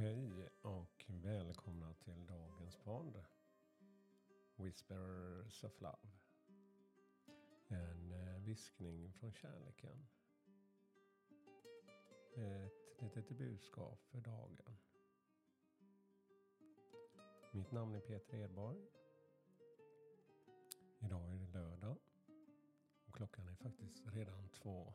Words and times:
Hej 0.00 0.48
och 0.62 1.04
välkomna 1.08 1.94
till 1.94 2.26
dagens 2.26 2.76
podd. 2.76 3.24
Whispers 4.56 5.64
of 5.64 5.80
Love. 5.80 6.08
En 7.68 8.12
eh, 8.12 8.42
viskning 8.42 9.12
från 9.12 9.32
kärleken. 9.32 10.06
Ett 12.36 13.02
litet 13.02 13.38
budskap 13.38 14.06
för 14.06 14.20
dagen. 14.20 14.76
Mitt 17.52 17.72
namn 17.72 17.94
är 17.94 18.00
Peter 18.00 18.38
Edborg. 18.38 18.86
Idag 21.00 21.32
är 21.32 21.38
det 21.38 21.46
lördag. 21.46 21.96
Och 23.06 23.14
klockan 23.14 23.48
är 23.48 23.56
faktiskt 23.56 24.02
redan 24.06 24.48
två 24.48 24.94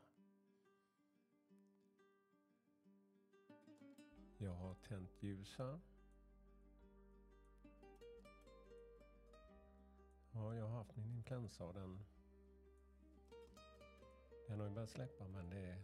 Jag 4.37 4.53
har 4.53 4.73
tänt 4.73 5.23
ljus 5.23 5.55
här. 5.57 5.79
Ja, 10.31 10.55
jag 10.55 10.67
har 10.67 10.77
haft 10.77 10.95
min 10.95 11.11
influensa 11.11 11.65
och 11.65 11.73
den, 11.73 11.99
den 14.47 14.59
har 14.59 14.67
ju 14.67 14.73
börjat 14.73 14.89
släppa 14.89 15.27
men 15.27 15.49
det 15.49 15.77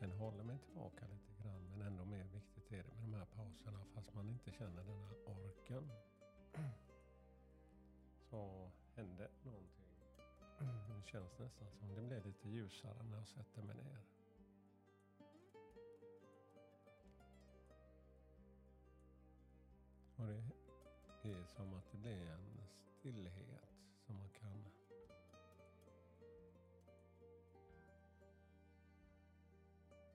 den 0.00 0.12
håller 0.12 0.44
mig 0.44 0.58
tillbaka 0.58 1.06
lite 1.06 1.42
grann 1.42 1.68
men 1.70 1.82
ändå 1.82 2.04
mer 2.04 2.24
viktigt 2.24 2.72
är 2.72 2.82
det 2.82 2.94
med 2.94 3.02
de 3.02 3.14
här 3.14 3.24
pauserna 3.24 3.84
fast 3.94 4.14
man 4.14 4.28
inte 4.28 4.50
känner 4.50 4.84
den 4.84 5.04
här 5.04 5.14
orken. 5.26 5.90
Så 8.30 8.70
hände 8.94 9.30
någonting. 9.42 9.86
Det 10.58 11.10
känns 11.10 11.38
nästan 11.38 11.70
som 11.70 11.94
det 11.94 12.02
blir 12.02 12.22
lite 12.24 12.48
ljusare 12.48 13.02
när 13.02 13.16
jag 13.16 13.26
sätter 13.26 13.62
mig 13.62 13.76
ner. 13.76 14.25
Som 21.56 21.74
att 21.74 21.90
det 21.90 21.98
blir 21.98 22.26
en 22.26 22.62
stillhet 22.86 23.68
som 24.06 24.16
man 24.16 24.28
kan 24.30 24.64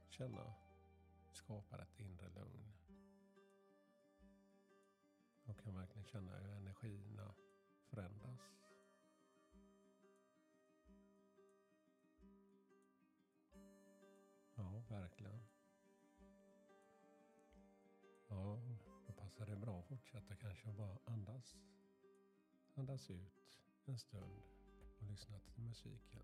känna 0.09 0.53
skapar 1.31 1.79
ett 1.79 1.99
inre 1.99 2.29
lugn. 2.29 2.73
Och 5.45 5.59
kan 5.59 5.75
verkligen 5.75 6.05
känna 6.05 6.37
hur 6.37 6.51
energierna 6.51 7.33
förändras. 7.89 8.41
Ja, 14.55 14.83
verkligen. 14.89 15.60
Det 19.51 19.57
bra 19.57 19.79
att 19.79 19.85
fortsätta 19.85 20.35
kanske 20.35 20.67
och 20.67 20.73
bara 20.73 20.97
andas. 21.05 21.55
Andas 22.73 23.09
ut 23.09 23.59
en 23.85 23.99
stund 23.99 24.41
och 24.99 25.05
lyssna 25.05 25.39
till 25.39 25.63
musiken. 25.63 26.23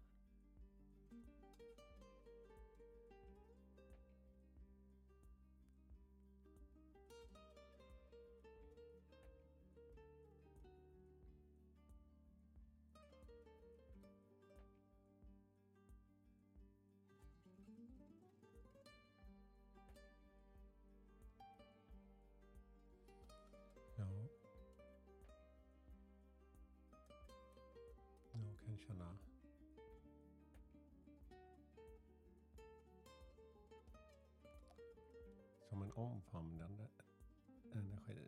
Omfamnande 35.98 36.88
energi 37.74 38.28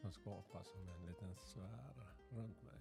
som 0.00 0.12
skapas 0.12 0.68
som 0.68 0.88
en 0.88 1.06
liten 1.06 1.36
sfär 1.36 1.94
runt 2.30 2.62
mig. 2.62 2.80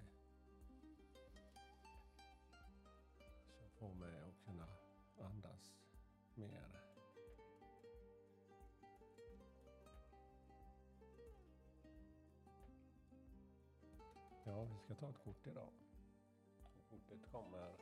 Som 3.57 3.69
får 3.69 3.93
mig 3.93 4.21
att 4.21 4.45
kunna 4.45 4.67
andas 5.19 5.75
mer. 6.35 6.81
Ja, 14.45 14.63
vi 14.63 14.77
ska 14.79 14.95
ta 14.95 15.09
ett 15.09 15.23
kort 15.23 15.47
idag. 15.47 15.69
Kortet 16.89 17.31
kommer 17.31 17.75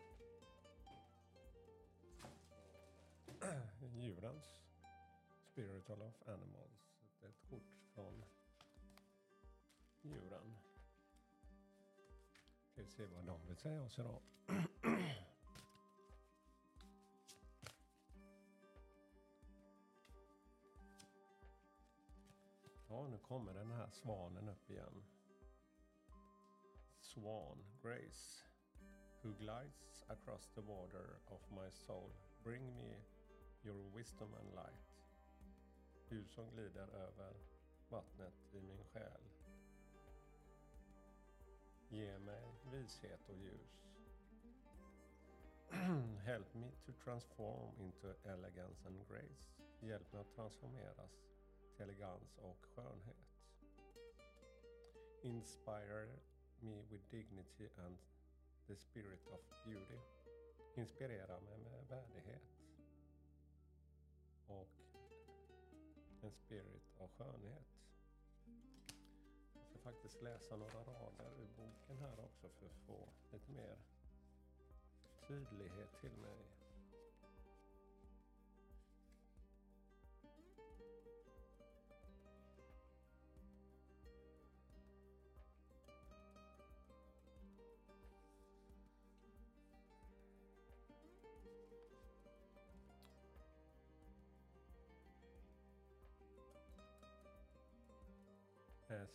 djurens 3.96 4.63
Spiritual 5.54 6.02
of 6.02 6.28
Animals. 6.28 6.98
Ett 7.22 7.50
kort 7.50 7.78
från 7.94 8.26
djuren. 10.02 10.58
Ska 12.72 12.82
vi 12.82 12.90
se 12.90 13.06
vad 13.06 13.26
de 13.26 13.48
vill 13.48 13.58
säga 13.58 13.82
oss 13.82 14.00
idag. 14.00 14.22
Ja, 22.90 23.08
nu 23.08 23.18
kommer 23.18 23.54
den 23.54 23.72
här 23.72 23.90
svanen 23.90 24.50
upp 24.50 24.70
igen. 24.70 25.04
Swan, 27.00 27.66
Grace 27.82 28.46
who 29.22 29.34
glides 29.40 30.04
across 30.10 30.50
the 30.56 30.62
water 30.62 31.20
of 31.28 31.40
my 31.52 31.70
soul. 31.70 32.12
Bring 32.44 32.76
me 32.78 32.96
your 33.64 33.82
wisdom 33.96 34.30
and 34.40 34.56
light. 34.56 34.93
Du 36.10 36.28
som 36.28 36.50
glider 36.50 36.88
över 36.88 37.34
vattnet 37.90 38.34
i 38.54 38.62
min 38.62 38.84
själ. 38.84 39.22
Ge 41.90 42.20
mig 42.20 42.44
vishet 42.72 43.30
och 43.30 43.36
ljus. 43.36 43.84
Help 46.26 46.56
me 46.56 46.72
to 46.86 46.92
transform 47.04 47.72
into 47.80 48.14
elegance 48.26 48.88
and 48.88 49.08
grace. 49.08 49.64
Hjälp 49.82 50.14
mig 50.14 50.22
att 50.22 50.36
transformeras 50.36 51.12
till 51.76 51.84
elegans 51.84 52.38
och 52.38 52.66
skönhet. 52.76 53.34
Inspire 55.22 56.08
me 56.60 56.82
with 56.90 57.10
dignity 57.12 57.70
and 57.78 57.98
the 58.68 58.76
spirit 58.76 59.28
of 59.28 59.40
beauty. 59.66 60.00
Inspirera 60.76 61.40
mig 61.40 61.58
med 61.58 61.88
värdighet. 61.90 62.42
Och 64.48 64.83
spirit 66.34 66.94
av 66.98 67.10
skönhet. 67.10 67.68
Jag 69.54 69.66
ska 69.66 69.78
faktiskt 69.80 70.22
läsa 70.22 70.56
några 70.56 70.84
rader 70.84 71.32
ur 71.40 71.48
boken 71.58 71.98
här 71.98 72.20
också 72.20 72.50
för 72.50 72.66
att 72.66 72.80
få 72.88 73.10
lite 73.32 73.52
mer 73.52 73.78
tydlighet 75.28 76.00
till 76.02 76.12
mig. 76.12 76.63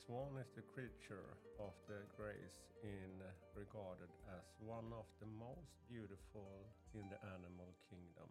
Swan 0.07 0.39
is 0.39 0.51
the 0.55 0.63
creature 0.63 1.35
of 1.59 1.75
the 1.89 2.07
grace 2.17 2.63
in 2.83 3.19
regarded 3.55 4.11
as 4.31 4.47
one 4.63 4.93
of 4.95 5.07
the 5.19 5.27
most 5.27 5.75
beautiful 5.91 6.71
in 6.95 7.03
the 7.11 7.19
animal 7.35 7.75
kingdom. 7.91 8.31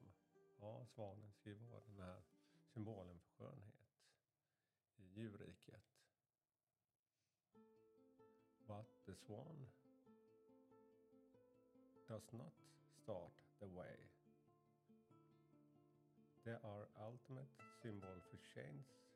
Ja, 0.61 0.85
svanen 0.95 1.31
ska 1.31 1.49
ju 1.49 1.55
vara 1.55 1.81
den 1.87 1.99
här 2.05 2.21
symbolen 2.73 3.19
för 3.19 3.31
skönhet 3.37 3.85
i 4.97 5.03
djurriket. 5.03 5.83
But 8.67 8.87
the 9.05 9.15
swan 9.15 9.67
does 12.07 12.33
not 12.33 12.53
start 13.03 13.33
the 13.59 13.67
way. 13.67 13.97
They 16.43 16.55
are 16.63 16.87
ultimate 17.07 17.51
symbol 17.81 18.19
for 18.31 18.37
change 18.55 19.06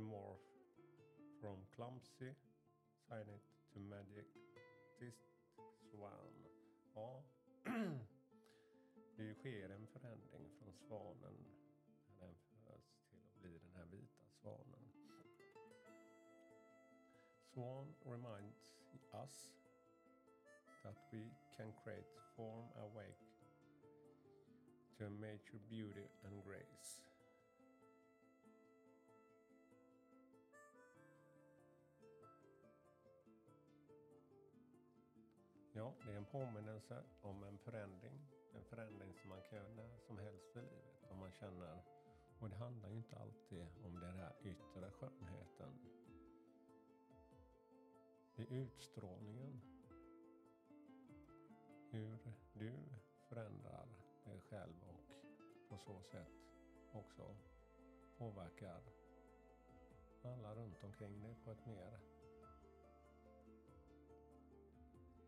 morph 0.00 0.40
from 1.40 1.56
clumsy 1.74 2.34
silent 3.08 3.42
to 3.72 3.80
majestic 3.80 5.14
swan. 5.90 6.34
Ja, 6.94 7.22
det 9.16 9.34
sker 9.34 9.70
en 9.70 9.86
förändring 9.86 10.50
från 10.58 10.72
svanen 10.72 11.36
när 12.06 12.26
den 12.26 12.34
föds 12.64 13.00
till 13.08 13.18
att 13.18 13.40
bli 13.40 13.58
den 13.58 13.72
här 13.74 13.84
vita 13.84 14.26
svanen. 14.30 14.90
Swan 17.52 17.94
reminds 18.04 18.72
us 19.12 19.52
that 20.82 20.96
we 21.12 21.30
can 21.56 21.72
create 21.84 22.08
form 22.36 22.68
awake 22.76 23.30
to 24.98 25.06
a 25.06 25.10
major 25.10 25.58
beauty 25.68 26.08
and 26.24 26.44
grace. 26.44 27.09
Ja, 35.72 35.92
det 36.06 36.12
är 36.12 36.16
en 36.16 36.24
påminnelse 36.24 37.02
om 37.22 37.42
en 37.42 37.58
förändring. 37.58 38.20
En 38.54 38.64
förändring 38.64 39.14
som 39.14 39.28
man 39.28 39.42
kan 39.42 39.58
göra 39.58 39.68
när 39.68 39.98
som 39.98 40.18
helst 40.18 40.56
i 40.56 40.60
livet. 40.60 41.04
Om 41.10 41.18
man 41.18 41.32
känner, 41.32 41.82
och 42.40 42.50
det 42.50 42.56
handlar 42.56 42.88
ju 42.88 42.96
inte 42.96 43.16
alltid 43.16 43.66
om 43.84 44.00
den 44.00 44.14
här 44.16 44.32
yttre 44.42 44.90
skönheten. 44.90 45.72
Det 48.36 48.42
är 48.42 48.52
utstrålningen. 48.52 49.60
Hur 51.90 52.18
du 52.52 52.72
förändrar 53.28 53.88
dig 54.24 54.40
själv 54.40 54.74
och 54.88 55.68
på 55.68 55.78
så 55.78 56.02
sätt 56.02 56.32
också 56.92 57.36
påverkar 58.18 58.80
alla 60.22 60.54
runt 60.54 60.84
omkring 60.84 61.22
dig 61.22 61.34
på 61.44 61.50
ett 61.50 61.66
mer 61.66 62.00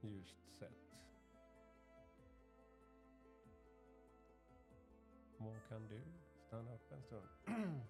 ljust 0.08 0.58
sätt. 0.58 0.93
Vad 5.38 5.69
kan 5.69 5.88
du 5.88 6.02
stanna 6.46 6.75
upp 6.75 6.93
en 6.93 7.02
stund? 7.02 7.28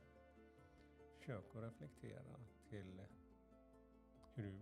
Försök 1.19 1.57
att 1.57 1.63
reflektera 1.63 2.41
till 2.69 3.03
hur 4.35 4.43
du 4.43 4.61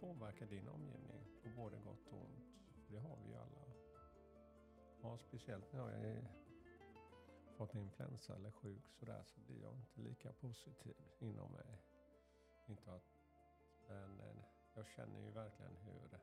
påverkar 0.00 0.46
din 0.46 0.68
omgivning 0.68 1.24
på 1.42 1.48
både 1.48 1.76
gott 1.76 2.12
och 2.12 2.18
ont. 2.18 2.56
Det 2.88 2.98
har 2.98 3.16
vi 3.16 3.28
ju 3.28 3.36
alla. 3.36 3.66
Ja, 5.02 5.18
speciellt 5.18 5.72
när 5.72 5.80
jag 5.80 5.90
är 5.90 6.28
fått 7.56 7.74
influensa 7.74 8.34
eller 8.34 8.50
sjuk 8.50 8.88
sådär 8.88 9.22
så 9.24 9.40
blir 9.40 9.62
jag 9.62 9.74
inte 9.74 10.00
lika 10.00 10.32
positiv 10.32 10.96
inom 11.18 11.52
mig. 11.52 11.82
Inte 12.66 12.92
att, 12.92 13.16
men 13.88 14.20
eh, 14.20 14.36
jag 14.74 14.86
känner 14.88 15.20
ju 15.20 15.30
verkligen 15.30 15.76
hur 15.76 16.18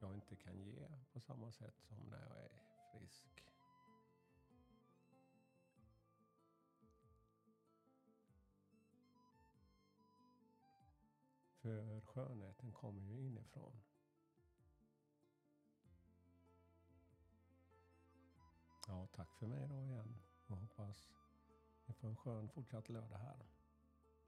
jag 0.00 0.14
inte 0.14 0.36
kan 0.36 0.60
ge 0.60 0.88
på 1.12 1.20
samma 1.20 1.52
sätt 1.52 1.74
som 1.80 1.96
när 2.10 2.20
jag 2.28 2.38
är 2.38 2.50
frisk. 2.92 3.44
För 11.60 12.00
skönheten 12.00 12.72
kommer 12.72 13.02
ju 13.02 13.20
inifrån. 13.20 13.80
Ja, 18.86 19.06
tack 19.06 19.34
för 19.38 19.46
mig 19.46 19.68
då 19.68 19.82
igen 19.82 20.18
och 20.46 20.56
hoppas 20.56 21.10
ni 21.86 21.94
får 21.94 22.08
en 22.08 22.16
skön 22.16 22.48
fortsatt 22.48 22.88
lördag 22.88 23.18
här. 23.18 23.46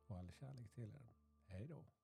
Och 0.06 0.16
all 0.16 0.32
kärlek 0.32 0.70
till 0.72 0.94
er. 0.94 1.99